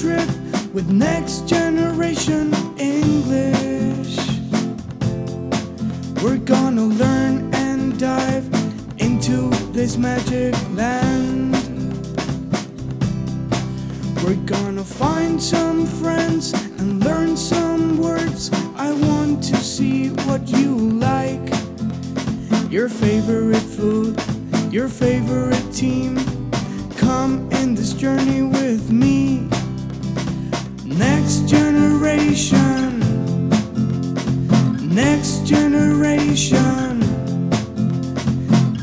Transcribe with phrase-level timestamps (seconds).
[0.00, 0.28] trip
[0.72, 4.16] with next generation English.
[6.22, 8.46] We're gonna learn and dive
[8.98, 11.56] into this magic land.
[14.22, 18.52] We're gonna find some friends and learn some words.
[18.76, 21.48] I want to see what you like.
[22.70, 24.14] Your favorite food,
[24.70, 26.18] your favorite team.
[26.96, 29.57] Come in this journey with me.
[32.18, 32.98] Next generation.
[34.92, 36.98] Next generation.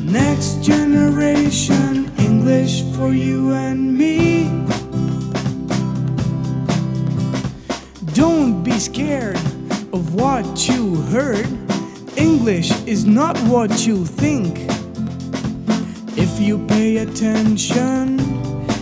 [0.10, 2.12] Next generation.
[2.18, 4.46] English for you and me.
[8.14, 9.36] Don't be scared
[9.92, 11.48] of what you heard.
[12.16, 14.60] English is not what you think.
[16.18, 18.18] If you pay attention,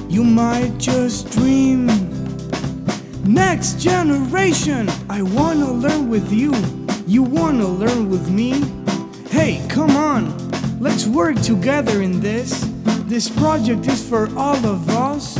[0.09, 2.12] you might just dream.
[3.25, 6.53] Next generation, I wanna learn with you.
[7.07, 8.61] You wanna learn with me?
[9.29, 10.37] Hey, come on,
[10.81, 12.69] let's work together in this.
[13.05, 15.37] This project is for all of us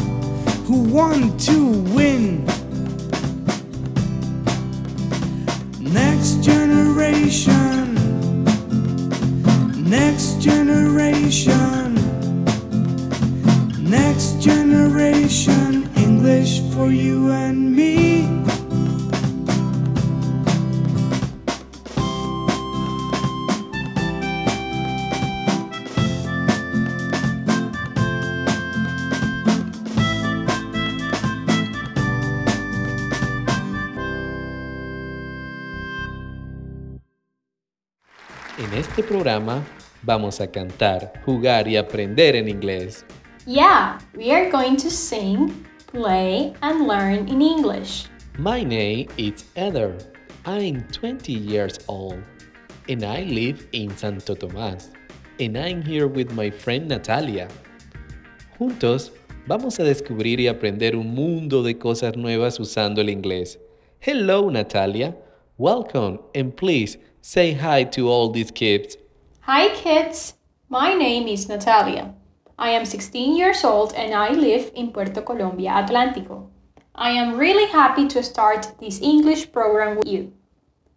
[0.66, 2.46] who want to win.
[5.82, 7.96] Next generation.
[9.90, 11.96] Next generation.
[13.84, 15.90] Next generation.
[15.98, 18.24] English for you and me.
[38.58, 39.64] En este programa
[40.02, 43.06] vamos a cantar, jugar y aprender en inglés.
[43.46, 48.08] Yeah, we are going to sing, play, and learn in English.
[48.40, 49.96] My name is Heather.
[50.44, 52.22] I'm 20 years old
[52.90, 54.90] and I live in Santo Tomás.
[55.40, 57.48] And I'm here with my friend Natalia.
[58.60, 59.12] Juntos
[59.48, 63.58] vamos a descubrir y aprender un mundo de cosas nuevas usando el inglés.
[64.00, 65.16] Hello Natalia.
[65.60, 68.98] Welcome and please say hi to all these kids.
[69.42, 70.34] Hi, kids.
[70.70, 72.16] My name is Natalia.
[72.64, 76.48] I am 16 years old and I live in Puerto Colombia, Atlántico.
[76.96, 80.32] I am really happy to start this English program with you.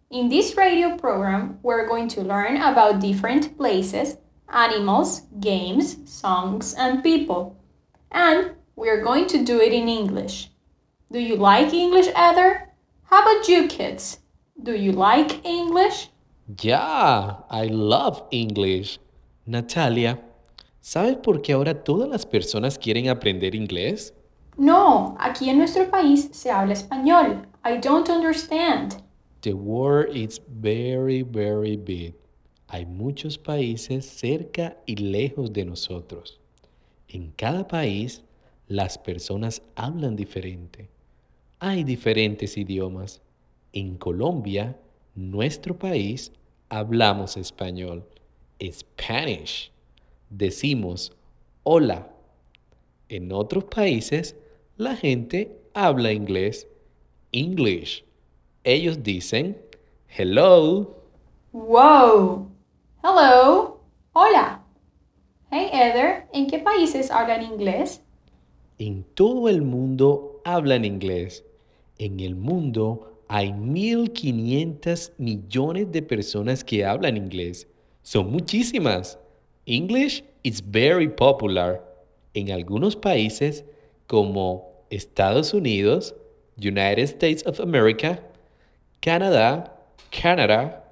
[0.09, 4.15] In this radio program, we're going to learn about different places,
[4.47, 7.57] animals, games, songs, and people.
[8.13, 10.49] And we're going to do it in English.
[11.11, 12.69] Do you like English, Heather?
[13.09, 14.19] How about you, kids?
[14.63, 16.11] Do you like English?
[16.61, 18.99] Yeah, I love English.
[19.45, 20.19] Natalia,
[20.87, 24.13] ¿sabes por qué ahora todas las personas quieren aprender inglés?
[24.55, 27.45] No, aquí en nuestro país se habla español.
[27.65, 29.03] I don't understand.
[29.41, 32.15] The world is very, very big.
[32.69, 36.39] Hay muchos países cerca y lejos de nosotros.
[37.09, 38.23] En cada país,
[38.69, 40.89] las personas hablan diferente.
[41.59, 43.21] Hay diferentes idiomas.
[43.73, 44.77] En Colombia,
[45.15, 46.31] nuestro país,
[46.69, 48.05] hablamos español.
[48.61, 49.71] Spanish.
[50.29, 51.15] Decimos
[51.63, 52.09] hola.
[53.09, 54.35] En otros países,
[54.75, 56.67] la gente habla inglés.
[57.31, 58.03] English.
[58.63, 59.57] Ellos dicen
[60.07, 60.95] hello.
[61.51, 62.49] Wow.
[63.03, 63.79] Hello.
[64.13, 64.63] Hola.
[65.49, 68.01] Hey, Heather, ¿en qué países hablan inglés?
[68.77, 71.45] En todo el mundo hablan inglés.
[71.97, 77.67] En el mundo hay 1.500 millones de personas que hablan inglés.
[78.01, 79.19] Son muchísimas.
[79.67, 81.81] English is very popular.
[82.33, 83.65] En algunos países
[84.07, 86.13] como Estados Unidos,
[86.57, 88.19] United States of America,
[89.01, 89.73] Canadá,
[90.09, 90.83] Canadá,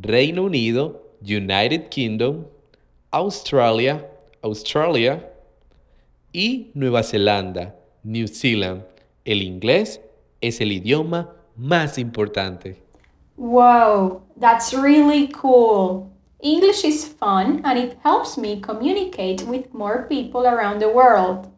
[0.00, 2.46] Reino Unido, United Kingdom,
[3.12, 4.06] Australia,
[4.42, 5.28] Australia
[6.32, 7.74] y Nueva Zelanda,
[8.04, 8.84] New Zealand.
[9.24, 10.00] El inglés
[10.40, 12.76] es el idioma más importante.
[13.36, 16.13] Wow, that's really cool.
[16.44, 21.50] English is fun and it helps me communicate with more people around the world.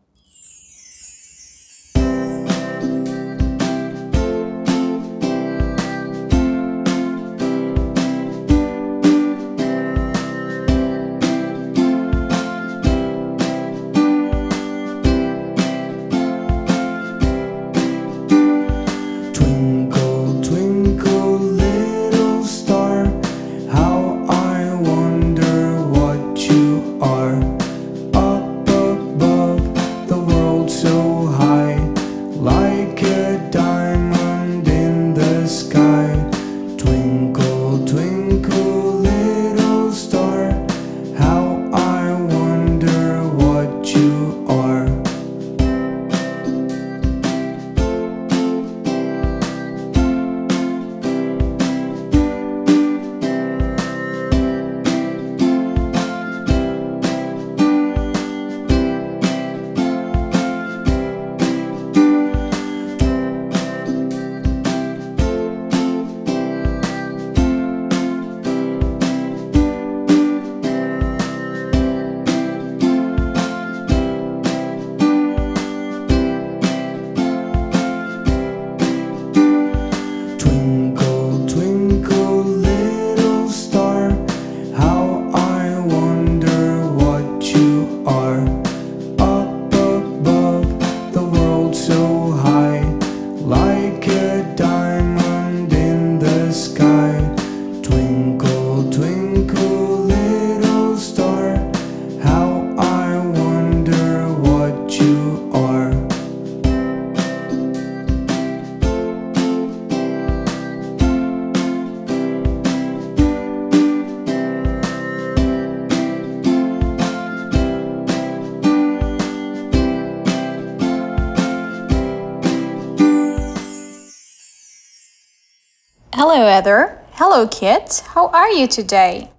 [126.57, 126.89] Hello,
[127.21, 128.01] Hello, kids.
[128.01, 129.31] How are you today?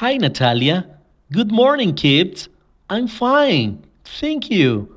[0.00, 0.86] Hi, Natalia.
[1.30, 2.48] Good morning, kids.
[2.88, 3.84] I'm fine.
[4.06, 4.88] Thank you.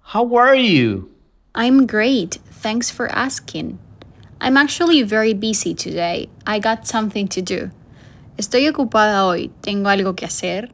[0.00, 1.08] How are you?
[1.54, 2.40] I'm great.
[2.50, 3.78] Thanks for asking.
[4.40, 6.28] I'm actually very busy today.
[6.48, 7.70] I got something to do.
[8.36, 9.50] Estoy ocupada hoy.
[9.62, 10.68] Tengo algo que hacer.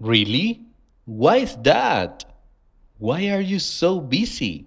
[0.00, 0.66] Really?
[1.04, 2.24] Why is that?
[2.98, 4.66] Why are you so busy?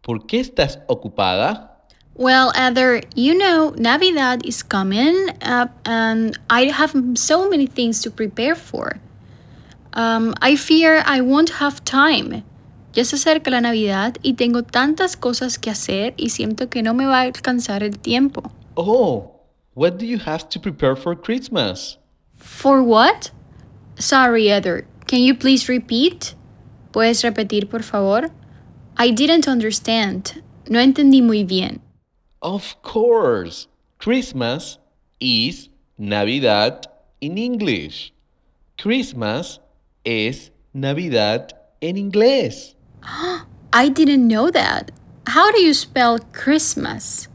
[0.00, 1.71] ¿Por qué estás ocupada?
[2.14, 8.10] Well, Heather, you know, Navidad is coming up and I have so many things to
[8.10, 9.00] prepare for.
[9.94, 12.44] Um, I fear I won't have time.
[12.94, 16.92] Ya se acerca la Navidad y tengo tantas cosas que hacer y siento que no
[16.92, 18.52] me va a alcanzar el tiempo.
[18.76, 19.40] Oh,
[19.74, 21.96] what do you have to prepare for Christmas?
[22.36, 23.30] For what?
[23.98, 24.86] Sorry, Heather.
[25.06, 26.34] Can you please repeat?
[26.92, 28.30] ¿Puedes repetir, por favor?
[28.98, 30.42] I didn't understand.
[30.68, 31.80] No entendí muy bien.
[32.42, 33.68] Of course,
[33.98, 34.78] Christmas
[35.20, 36.88] is Navidad
[37.20, 38.12] in English.
[38.76, 39.60] Christmas
[40.04, 42.74] es Navidad en inglés.
[43.72, 44.90] I didn't know that.
[45.28, 47.28] How do you spell Christmas?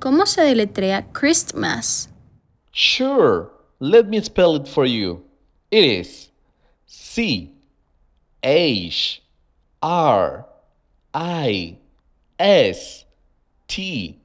[0.00, 2.08] ¿Cómo se deletrea Christmas?
[2.72, 5.22] Sure, let me spell it for you.
[5.70, 6.30] It is
[6.86, 7.52] C
[8.42, 9.22] H
[9.80, 10.44] R
[11.14, 11.78] I
[12.40, 13.04] S
[13.68, 14.19] T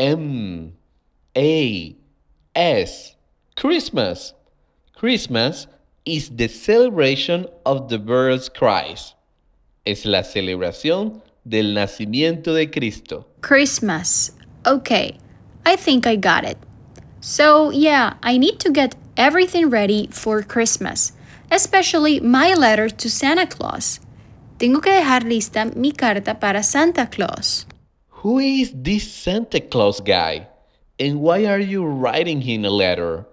[0.00, 0.72] M
[1.36, 1.94] A
[2.56, 3.16] S.
[3.54, 4.32] Christmas.
[4.96, 5.66] Christmas
[6.06, 9.14] is the celebration of the birth Christ.
[9.84, 13.26] Es la celebración del nacimiento de Cristo.
[13.42, 14.32] Christmas.
[14.66, 15.18] Okay,
[15.66, 16.56] I think I got it.
[17.20, 21.12] So, yeah, I need to get everything ready for Christmas,
[21.50, 24.00] especially my letter to Santa Claus.
[24.58, 27.66] Tengo que dejar lista mi carta para Santa Claus.
[28.22, 30.46] Who is this Santa Claus guy?
[30.98, 33.24] And why are you writing him a letter?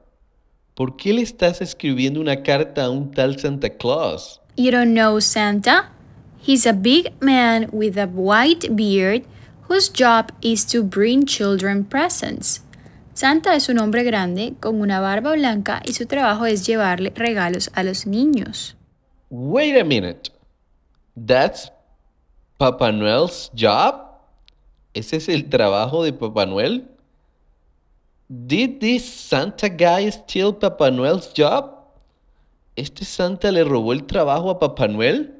[0.77, 4.39] ¿Por qué le estás escribiendo una carta a un tal Santa Claus?
[4.55, 5.91] You don't know Santa?
[6.39, 9.25] He's a big man with a white beard
[9.67, 12.61] whose job is to bring children presents.
[13.13, 17.69] Santa es un hombre grande con una barba blanca y su trabajo es llevarle regalos
[17.73, 18.75] a los niños.
[19.29, 20.29] Wait a minute.
[21.17, 21.71] That's
[22.57, 24.06] Papa Noel's job?
[24.97, 26.87] ¿Ese es el trabajo de Papá Noel?
[28.29, 31.69] Did this Santa guy steal Papa Noel's job?
[32.75, 35.35] ¿Este Santa le robó el trabajo a Papá Noel?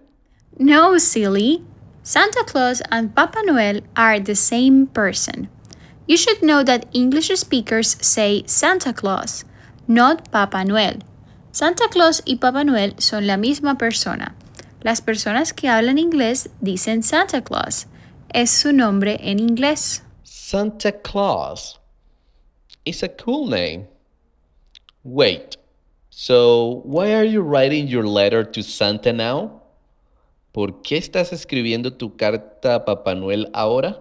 [0.60, 1.64] No, silly.
[2.04, 5.50] Santa Claus and Papa Noel are the same person.
[6.06, 9.44] You should know that English speakers say Santa Claus,
[9.88, 11.00] not Papa Noel.
[11.52, 14.36] Santa Claus y Papa Noel son la misma persona.
[14.84, 17.88] Las personas que hablan inglés dicen Santa Claus.
[18.34, 20.04] Es su nombre en inglés.
[20.24, 21.80] Santa Claus
[22.86, 23.88] is a cool name.
[25.04, 25.58] Wait,
[26.10, 29.62] so why are you writing your letter to Santa now?
[30.52, 34.00] ¿Por qué estás escribiendo tu carta a Papá Noel ahora?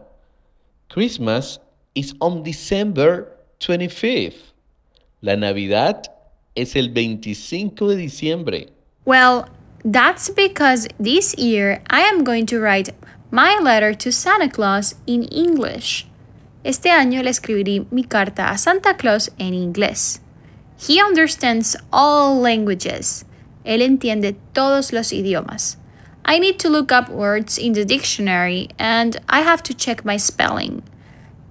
[0.88, 1.58] Christmas
[1.94, 4.52] is on December 25th.
[5.22, 6.06] La Navidad
[6.54, 8.68] es el 25 de diciembre.
[9.04, 9.46] Well,
[9.84, 12.92] that's because this year I am going to write
[13.30, 16.06] my letter to Santa Claus in English.
[16.64, 20.20] Este año le escribiré mi carta a Santa Claus en inglés.
[20.78, 23.24] He understands all languages.
[23.64, 25.76] Él entiende todos los idiomas.
[26.24, 30.18] I need to look up words in the dictionary and I have to check my
[30.18, 30.82] spelling.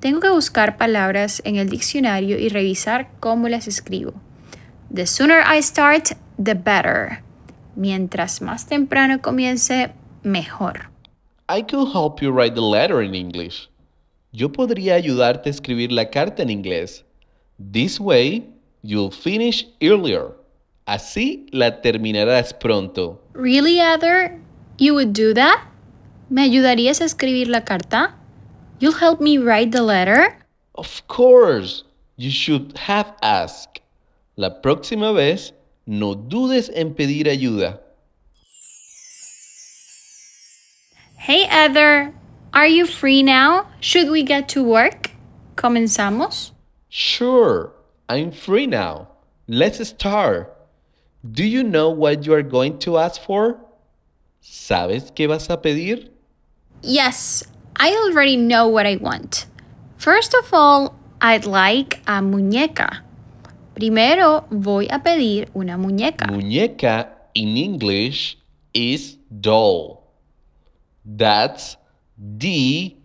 [0.02, 4.14] Tengo que buscar palabras en el diccionario y revisar cómo las escribo.
[4.94, 7.24] The sooner I start, the better.
[7.76, 9.92] Mientras más temprano comience,
[10.24, 10.95] mejor.
[11.48, 13.70] I could help you write the letter in English.
[14.32, 17.04] Yo podría ayudarte a escribir la carta en inglés.
[17.60, 18.50] This way,
[18.82, 20.34] you'll finish earlier.
[20.88, 23.20] Así la terminarás pronto.
[23.34, 24.40] Really, Heather?
[24.80, 25.60] You would do that?
[26.30, 28.16] ¿Me ayudarías a escribir la carta?
[28.80, 30.38] You'll help me write the letter?
[30.74, 31.84] Of course,
[32.18, 33.82] you should have asked.
[34.36, 35.54] La próxima vez,
[35.86, 37.82] no dudes en pedir ayuda.
[41.26, 42.14] Hey, Heather.
[42.54, 43.66] Are you free now?
[43.80, 45.10] Should we get to work?
[45.56, 46.52] ¿Comenzamos?
[46.88, 47.74] Sure,
[48.08, 49.08] I'm free now.
[49.48, 50.56] Let's start.
[51.26, 53.58] Do you know what you are going to ask for?
[54.40, 56.10] ¿Sabes qué vas a pedir?
[56.84, 57.44] Yes,
[57.76, 59.48] I already know what I want.
[59.98, 63.02] First of all, I'd like a muñeca.
[63.74, 66.30] Primero voy a pedir una muñeca.
[66.30, 68.38] Muñeca in English
[68.76, 69.95] is doll.
[71.06, 71.78] That's
[72.38, 72.98] D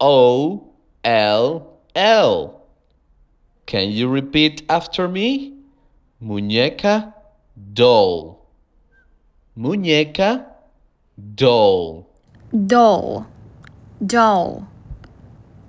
[0.00, 0.72] O
[1.04, 2.62] L L.
[3.66, 5.54] Can you repeat after me?
[6.22, 7.14] Muñeca,
[7.72, 8.46] doll.
[9.58, 10.46] Muñeca,
[11.34, 12.06] doll.
[12.66, 13.26] Doll.
[14.04, 14.68] Doll.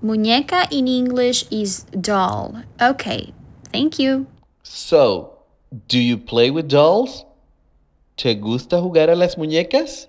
[0.03, 2.61] Muñeca in English is doll.
[2.81, 3.33] Okay,
[3.71, 4.27] thank you.
[4.63, 5.39] So,
[5.87, 7.25] do you play with dolls?
[8.17, 10.07] ¿Te gusta jugar a las muñecas?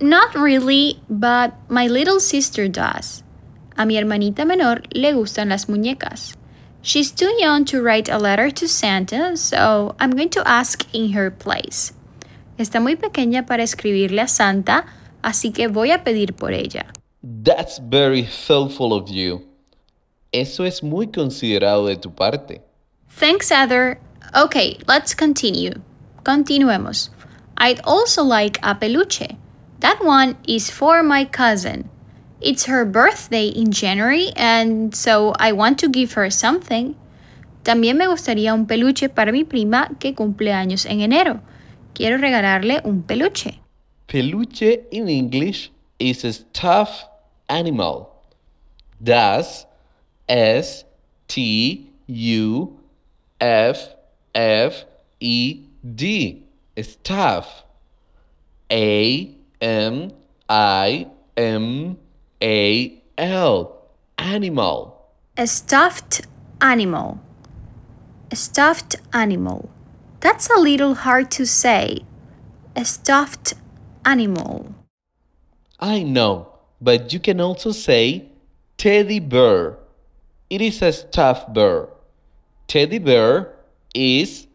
[0.00, 3.22] Not really, but my little sister does.
[3.76, 6.34] A mi hermanita menor le gustan las muñecas.
[6.82, 11.12] She's too young to write a letter to Santa, so I'm going to ask in
[11.12, 11.92] her place.
[12.58, 14.84] Está muy pequeña para escribirle a Santa,
[15.22, 16.86] así que voy a pedir por ella.
[17.22, 19.46] That's very thoughtful of you.
[20.32, 22.62] Eso es muy considerado de tu parte.
[23.08, 24.00] Thanks, Heather.
[24.34, 25.74] Okay, let's continue.
[26.24, 27.10] Continuemos.
[27.58, 29.36] I'd also like a peluche.
[29.82, 31.90] That one is for my cousin.
[32.40, 36.94] It's her birthday in January, and so I want to give her something.
[37.64, 41.40] También me gustaría un peluche para mi prima que cumple años en enero.
[41.94, 43.58] Quiero regalarle un peluche.
[44.06, 47.08] Peluche in English is a stuffed
[47.48, 48.08] animal.
[49.02, 49.66] Das
[50.28, 50.84] S
[51.26, 52.78] T U
[53.40, 53.96] F
[54.32, 54.84] F
[55.18, 56.44] E D.
[56.80, 57.64] Stuff.
[58.70, 60.10] A M
[60.48, 61.96] I M
[62.42, 63.78] A L.
[64.18, 65.06] Animal.
[65.36, 66.26] A stuffed
[66.60, 67.20] animal.
[68.32, 69.70] A stuffed animal.
[70.18, 72.00] That's a little hard to say.
[72.74, 73.54] A stuffed
[74.04, 74.74] animal.
[75.78, 76.48] I know,
[76.80, 78.30] but you can also say
[78.76, 79.78] teddy bear.
[80.50, 81.88] It is a stuffed bear.
[82.66, 83.54] Teddy bear
[83.94, 84.48] is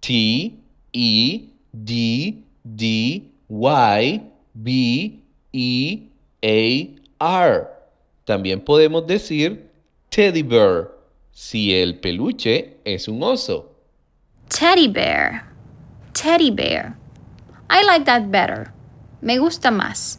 [0.00, 0.56] T
[0.92, 2.44] E D
[2.76, 6.08] D Y B E
[6.42, 7.68] A R.
[8.24, 9.70] También podemos decir
[10.10, 10.90] teddy bear
[11.32, 13.72] si el peluche es un oso.
[14.48, 15.44] Teddy bear.
[16.12, 16.96] Teddy bear.
[17.70, 18.72] I like that better.
[19.22, 20.18] Me gusta más.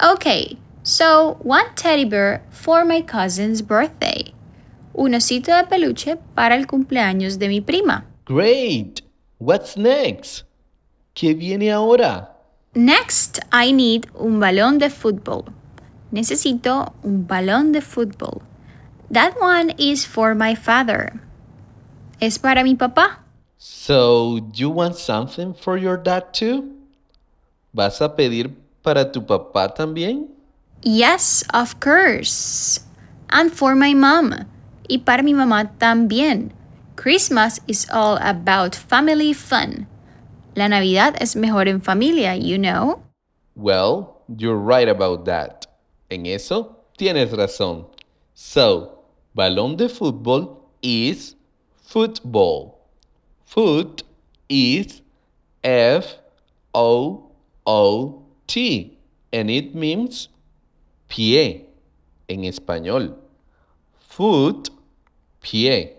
[0.00, 4.32] Okay, so one teddy bear for my cousin's birthday.
[4.94, 8.04] Un osito de peluche para el cumpleaños de mi prima.
[8.24, 9.02] Great!
[9.38, 10.44] What's next?
[11.14, 12.35] ¿Qué viene ahora?
[12.76, 15.46] Next, I need un balón de fútbol.
[16.12, 18.42] Necesito un balón de fútbol.
[19.10, 21.18] That one is for my father.
[22.20, 23.24] Es para mi papá.
[23.56, 26.68] So, you want something for your dad too?
[27.72, 30.28] ¿Vas a pedir para tu papá también?
[30.82, 32.80] Yes, of course.
[33.30, 34.34] And for my mom.
[34.86, 36.52] Y para mi mamá también.
[36.94, 39.86] Christmas is all about family fun.
[40.56, 43.02] La Navidad es mejor en familia, you know?
[43.54, 45.66] Well, you're right about that.
[46.08, 47.88] En eso tienes razón.
[48.32, 49.02] So,
[49.34, 51.36] balón de fútbol is
[51.84, 52.78] football.
[53.44, 54.02] Foot
[54.48, 55.02] is
[55.62, 56.16] F
[56.72, 57.30] O
[57.66, 58.96] O T
[59.34, 60.30] and it means
[61.06, 61.66] pie
[62.30, 63.14] en español.
[64.08, 64.70] Foot,
[65.42, 65.96] pie.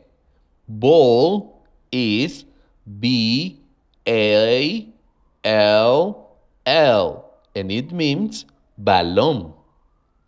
[0.67, 1.61] Ball
[1.91, 2.43] is
[2.99, 3.59] B
[4.07, 4.87] A
[5.43, 6.29] L
[6.65, 8.45] L and it means
[8.77, 9.53] balón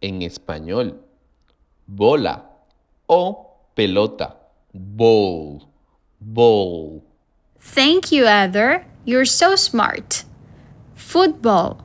[0.01, 1.00] en español.
[1.88, 2.43] Bola
[3.07, 4.36] o pelota.
[4.74, 5.65] Ball.
[6.19, 7.01] Ball.
[7.59, 8.86] Thank you, Heather.
[9.05, 10.25] You're so smart.
[10.95, 11.77] Football.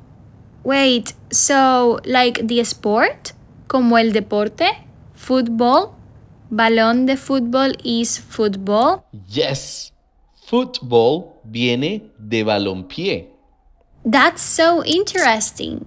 [0.65, 3.33] Wait, so like the sport?
[3.69, 4.87] Como el deporte?
[5.15, 5.95] Football?
[6.51, 9.05] Balón de fútbol is football?
[9.29, 9.93] Yes.
[10.47, 13.29] Football viene de balompié.
[14.05, 15.87] That's so interesting.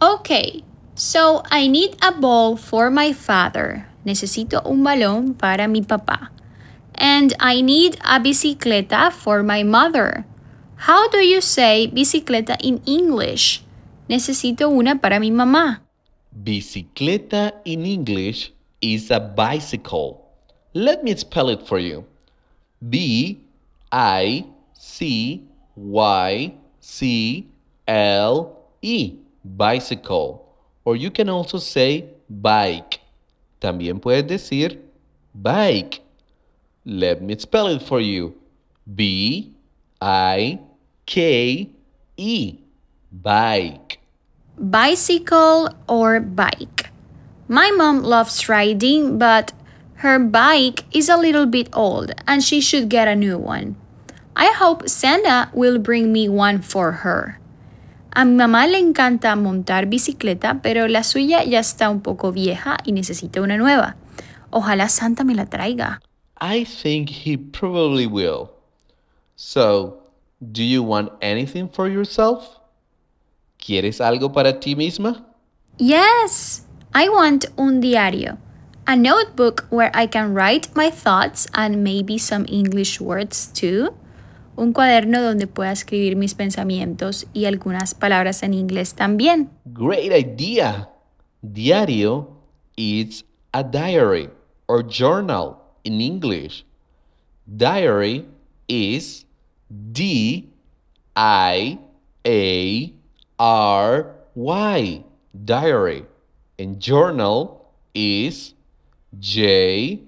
[0.00, 3.86] Okay, so I need a ball for my father.
[4.04, 6.30] Necesito un balón para mi papá.
[6.94, 10.24] And I need a bicicleta for my mother.
[10.88, 13.62] How do you say bicicleta in English?
[14.08, 15.80] Necesito una para mi mamá.
[16.34, 20.26] Bicicleta in English is a bicycle.
[20.74, 22.04] Let me spell it for you.
[22.82, 23.38] B
[23.92, 24.44] I
[24.82, 25.46] C
[25.76, 27.46] Y C
[27.86, 29.14] L E.
[29.44, 30.42] Bicycle.
[30.84, 32.98] Or you can also say bike.
[33.60, 34.78] También puedes decir
[35.32, 36.02] bike.
[36.84, 38.34] Let me spell it for you.
[38.92, 39.54] B
[40.00, 40.58] I
[41.06, 41.70] K
[42.16, 42.58] E.
[43.12, 44.00] Bike.
[44.58, 46.90] Bicycle or bike.
[47.46, 49.52] My mom loves riding, but
[50.02, 53.76] her bike is a little bit old and she should get a new one.
[54.36, 57.38] I hope Santa will bring me one for her.
[58.14, 62.76] A mi mamá le encanta montar bicicleta, pero la suya ya está un poco vieja
[62.84, 63.96] y necesita una nueva.
[64.50, 66.00] Ojalá Santa me la traiga.
[66.40, 68.50] I think he probably will.
[69.36, 70.02] So,
[70.40, 72.60] do you want anything for yourself?
[73.58, 75.24] ¿Quieres algo para ti misma?
[75.78, 78.36] Yes, I want un diario,
[78.86, 83.94] a notebook where I can write my thoughts and maybe some English words too.
[84.54, 89.50] Un cuaderno donde pueda escribir mis pensamientos y algunas palabras en inglés también.
[89.64, 90.90] Great idea!
[91.42, 92.28] Diario
[92.76, 94.30] is a diary
[94.68, 96.64] or journal in English.
[97.46, 98.26] Diary
[98.68, 99.26] is
[99.68, 100.48] D
[101.16, 101.78] I
[102.26, 102.92] A
[103.38, 105.04] R Y,
[105.44, 106.04] diary.
[106.58, 108.54] And journal is
[109.18, 110.00] J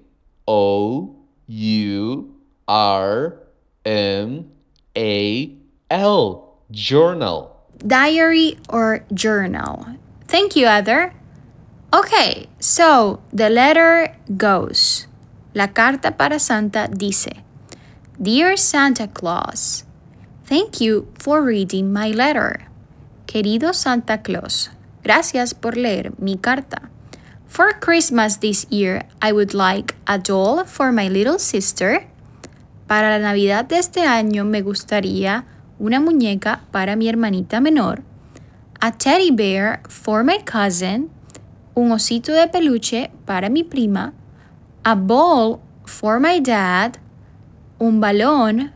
[0.47, 1.15] O
[1.47, 2.35] U
[2.67, 3.44] R
[3.85, 4.49] M
[4.97, 5.51] A
[5.89, 7.55] L, journal.
[7.85, 9.85] Diary or journal.
[10.27, 11.13] Thank you, Heather.
[11.93, 15.07] Okay, so the letter goes.
[15.53, 17.43] La carta para Santa dice,
[18.19, 19.85] Dear Santa Claus,
[20.43, 22.67] thank you for reading my letter.
[23.27, 24.69] Querido Santa Claus,
[25.03, 26.89] gracias por leer mi carta.
[27.47, 32.07] For Christmas this year, I would like a doll for my little sister.
[32.87, 35.45] Para la Navidad de este año me gustaría
[35.79, 38.03] una muñeca para mi hermanita menor,
[38.79, 41.09] a teddy bear for my cousin,
[41.73, 44.13] un osito de peluche para mi prima,
[44.83, 46.93] a ball for my dad,
[47.79, 48.71] un balón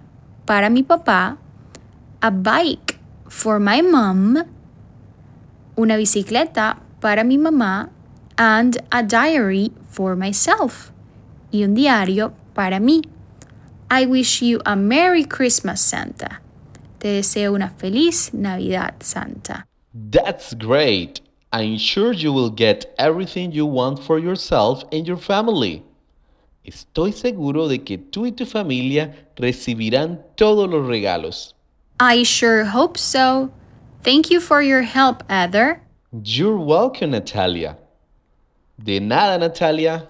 [0.45, 1.37] para mi papá,
[2.19, 4.43] a bike for my mom,
[5.75, 7.89] una bicicleta para mi mamá,
[8.37, 10.91] and a diary for myself,
[11.51, 13.01] y un diario para mí.
[13.91, 16.39] I wish you a Merry Christmas, Santa.
[16.99, 19.65] Te deseo una feliz Navidad, Santa.
[19.93, 21.21] That's great!
[21.51, 25.83] I'm sure you will get everything you want for yourself and your family.
[26.63, 31.55] Estoy seguro de que tú y tu familia recibirán todos los regalos.
[31.99, 33.49] I sure hope so.
[34.03, 35.81] Thank you for your help, Heather.
[36.23, 37.77] You're welcome, Natalia.
[38.77, 40.07] De nada, Natalia.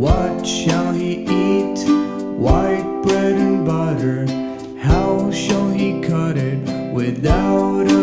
[0.00, 1.86] What shall he eat?
[2.38, 4.24] White bread and butter.
[4.78, 7.99] How shall he cut it without a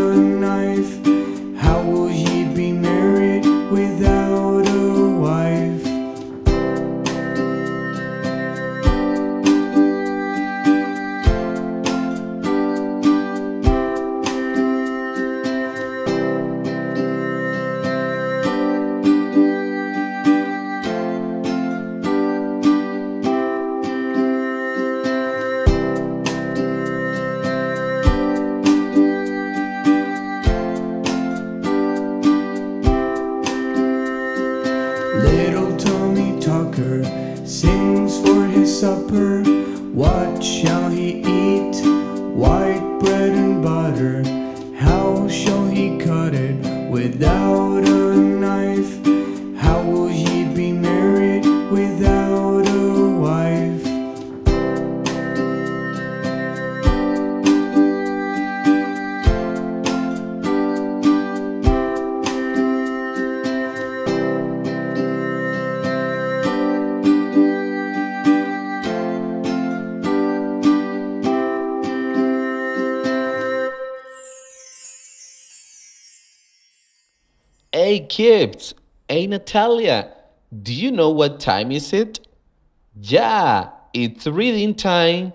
[77.87, 78.73] Hey kids!
[79.07, 80.11] Hey Natalia!
[80.51, 82.19] Do you know what time is it?
[82.99, 85.31] Yeah, it's reading time!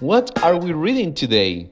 [0.00, 1.70] What are we reading today?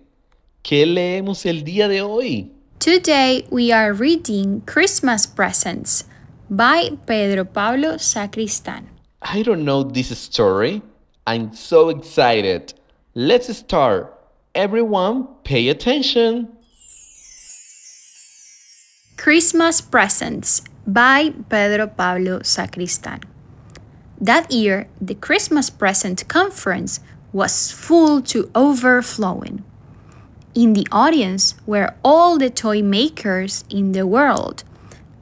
[0.62, 2.48] ¿Qué leemos el día de hoy?
[2.78, 6.04] Today we are reading Christmas Presents
[6.48, 8.88] by Pedro Pablo Sacristan.
[9.20, 10.80] I don't know this story.
[11.26, 12.74] I'm so excited.
[13.14, 14.11] Let's start.
[14.54, 16.48] Everyone, pay attention.
[19.16, 23.20] Christmas Presents by Pedro Pablo Sacristan.
[24.20, 27.00] That year, the Christmas present conference
[27.32, 29.64] was full to overflowing.
[30.54, 34.64] In the audience were all the toy makers in the world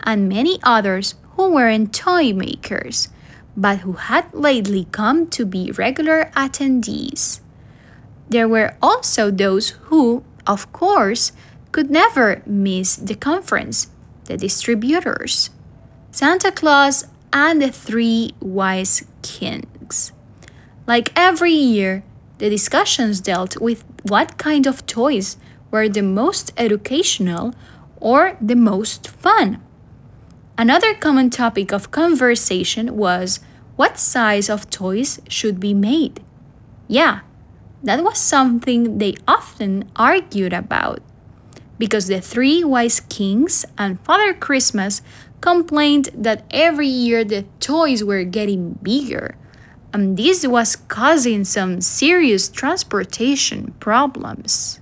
[0.02, 3.10] and many others who weren't toy makers,
[3.56, 7.40] but who had lately come to be regular attendees.
[8.30, 11.32] There were also those who, of course,
[11.72, 13.88] could never miss the conference,
[14.24, 15.50] the distributors,
[16.12, 20.12] Santa Claus, and the three wise kings.
[20.86, 22.04] Like every year,
[22.38, 25.36] the discussions dealt with what kind of toys
[25.70, 27.54] were the most educational
[28.00, 29.60] or the most fun.
[30.56, 33.40] Another common topic of conversation was
[33.76, 36.22] what size of toys should be made.
[36.88, 37.20] Yeah,
[37.82, 41.00] that was something they often argued about
[41.80, 45.00] because the three wise kings and Father Christmas
[45.40, 49.36] complained that every year the toys were getting bigger,
[49.92, 54.78] and this was causing some serious transportation problems.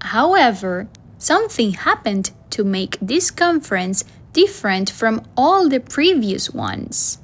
[0.00, 7.18] However, something happened to make this conference different from all the previous ones.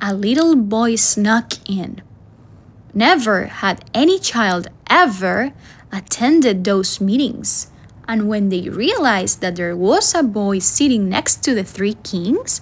[0.00, 2.02] A little boy snuck in.
[2.94, 5.52] Never had any child ever
[5.90, 7.68] attended those meetings.
[8.06, 12.60] And when they realized that there was a boy sitting next to the three kings,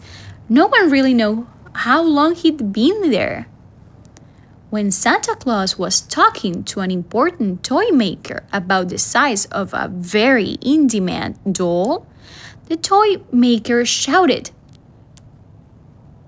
[0.49, 3.47] no one really knew how long he'd been there.
[4.71, 9.88] When Santa Claus was talking to an important toy maker about the size of a
[9.93, 12.07] very in demand doll,
[12.66, 14.51] the toy maker shouted,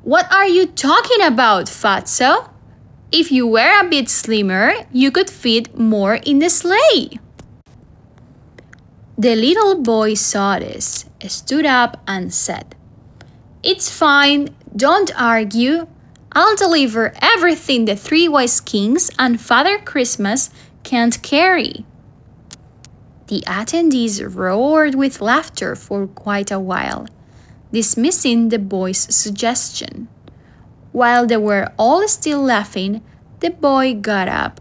[0.03, 2.52] What are you talking about, Fatso?
[3.14, 7.20] If you were a bit slimmer, you could fit more in the sleigh.
[9.18, 12.75] The little boy saw this, stood up, and said,
[13.62, 15.88] It's fine, don't argue.
[16.33, 20.48] I'll deliver everything the three wise kings and Father Christmas
[20.83, 21.85] can't carry.
[23.27, 27.07] The attendees roared with laughter for quite a while,
[27.70, 30.09] dismissing the boy's suggestion.
[30.92, 33.02] While they were all still laughing,
[33.40, 34.61] the boy got up.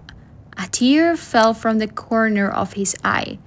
[0.57, 3.37] A tear fell from the corner of his eye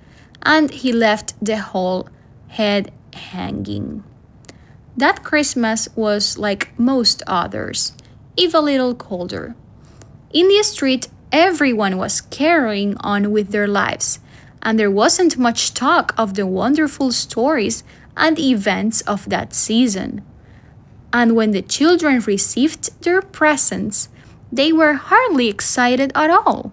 [0.45, 2.09] and he left the whole
[2.49, 4.05] head hanging.
[4.97, 7.93] That Christmas was like most others,
[8.37, 9.57] if a little colder.
[10.33, 14.21] In the street, everyone was carrying on with their lives,
[14.63, 17.83] and there wasn't much talk of the wonderful stories
[18.17, 20.25] and events of that season.
[21.15, 24.09] And when the children received their presents,
[24.51, 26.73] they were hardly excited at all.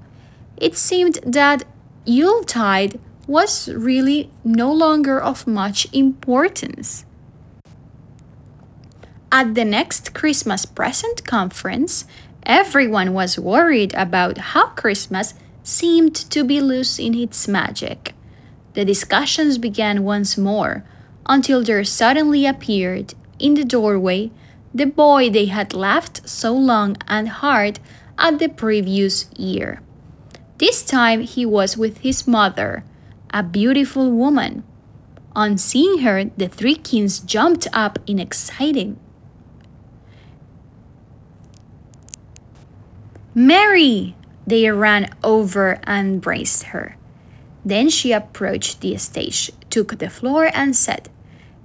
[0.58, 1.64] It seemed that
[2.06, 7.06] Yuletide was really no longer of much importance.
[9.32, 12.06] At the next Christmas present conference,
[12.44, 18.16] everyone was worried about how Christmas seemed to be losing its magic.
[18.74, 20.84] The discussions began once more
[21.28, 24.32] until there suddenly appeared in the doorway
[24.74, 27.80] the boy they had left so long and hard
[28.18, 29.82] at the previous year.
[30.58, 32.84] This time he was with his mother,
[33.34, 34.64] a beautiful woman.
[35.36, 39.00] On seeing her, the three kings jumped up in excitement.
[43.34, 44.16] Mary!
[44.46, 46.98] They ran over and embraced her.
[47.64, 51.10] Then she approached the stage, took the floor, and said,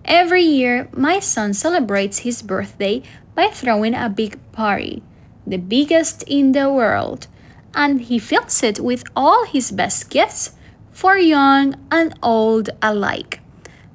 [0.07, 3.03] Every year, my son celebrates his birthday
[3.35, 5.03] by throwing a big party,
[5.45, 7.27] the biggest in the world,
[7.75, 10.53] and he fills it with all his best gifts
[10.92, 13.40] for young and old alike.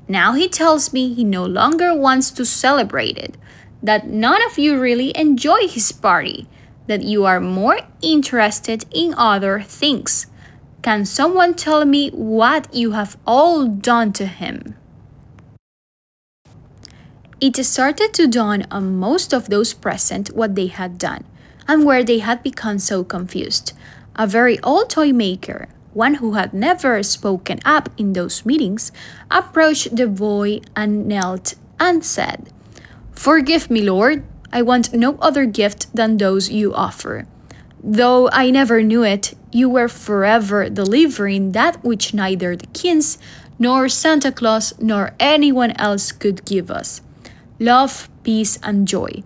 [0.09, 3.37] Now he tells me he no longer wants to celebrate it,
[3.81, 6.49] that none of you really enjoy his party,
[6.87, 10.27] that you are more interested in other things.
[10.81, 14.75] Can someone tell me what you have all done to him?
[17.41, 21.23] It started to dawn on most of those present what they had done
[21.67, 23.73] and where they had become so confused.
[24.15, 28.91] A very old toy maker, one who had never spoken up in those meetings,
[29.31, 32.53] approached the boy and knelt and said,
[33.11, 34.23] Forgive me, Lord.
[34.53, 37.25] I want no other gift than those you offer.
[37.83, 43.17] Though I never knew it, you were forever delivering that which neither the kings,
[43.57, 47.01] nor Santa Claus, nor anyone else could give us
[47.61, 49.23] love, peace, and joy.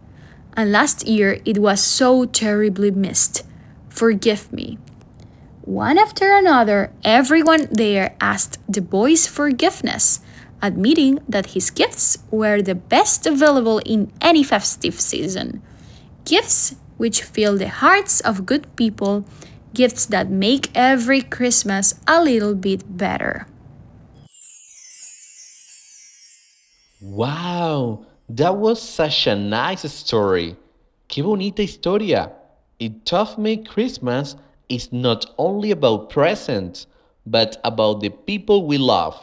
[0.55, 3.43] And last year it was so terribly missed.
[3.89, 4.77] Forgive me.
[5.61, 10.19] One after another, everyone there asked the boy's forgiveness,
[10.61, 15.63] admitting that his gifts were the best available in any festive season.
[16.23, 19.25] Gifts which fill the hearts of good people,
[19.73, 23.47] gifts that make every Christmas a little bit better.
[27.01, 30.55] Wow, that was such a nice story.
[31.07, 32.31] Qué bonita historia.
[32.79, 34.35] It taught me Christmas
[34.69, 36.87] is not only about presents,
[37.25, 39.15] but about the people we love.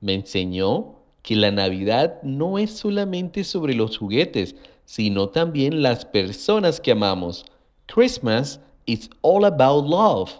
[0.00, 6.80] Me enseñó que la Navidad no es solamente sobre los juguetes, sino también las personas
[6.80, 7.44] que amamos.
[7.88, 10.32] Christmas is all about love.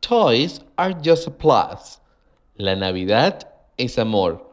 [0.00, 2.00] Toys are just a plus.
[2.58, 3.46] La Navidad
[3.78, 4.45] es amor.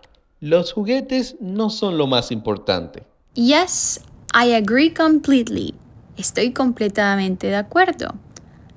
[0.43, 3.03] Los juguetes no son lo más importante.
[3.33, 4.01] Yes,
[4.33, 5.73] I agree completely.
[6.17, 8.15] Estoy completamente de acuerdo.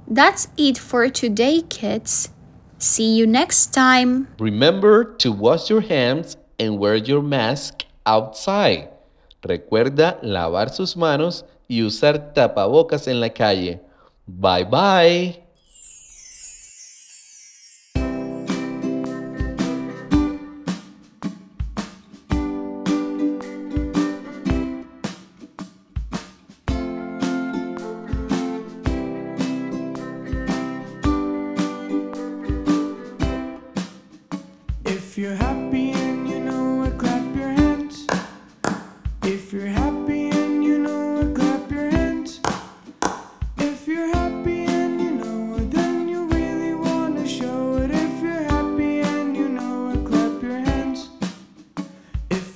[0.07, 2.31] That's it for today, kids.
[2.79, 4.29] See you next time.
[4.39, 8.89] Remember to wash your hands and wear your mask outside.
[9.43, 13.81] Recuerda lavar sus manos y usar tapabocas en la calle.
[14.29, 15.46] Bye bye.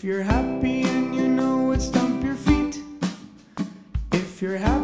[0.00, 2.82] If you're happy and you know it, stomp your feet.
[4.12, 4.79] If you're happy